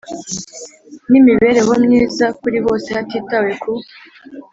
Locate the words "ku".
3.61-3.71